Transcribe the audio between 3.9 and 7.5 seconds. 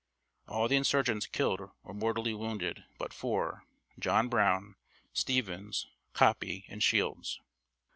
John Brown, Stevens, Coppie, and Shields."